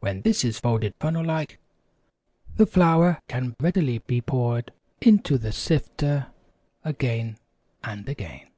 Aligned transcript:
When 0.00 0.22
this 0.22 0.42
is 0.42 0.58
folded 0.58 0.94
funnel 0.98 1.22
like, 1.22 1.58
the 2.56 2.64
flour 2.64 3.20
can 3.28 3.54
readily 3.60 3.98
be 3.98 4.22
poured 4.22 4.72
into 5.02 5.36
the 5.36 5.52
sifter 5.52 6.28
again 6.82 7.36
and 7.84 8.08
again." 8.08 8.48